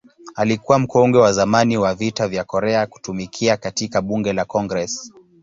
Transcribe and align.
Alikuwa 0.35 0.79
mkongwe 0.79 1.21
wa 1.21 1.33
zamani 1.33 1.77
wa 1.77 1.95
Vita 1.95 2.27
vya 2.27 2.43
Korea 2.43 2.87
kutumikia 2.87 3.57
katika 3.57 4.01
Bunge 4.01 4.33
la 4.33 4.45
Congress. 4.45 5.11